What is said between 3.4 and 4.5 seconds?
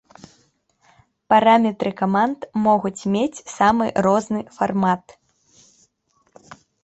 самы розны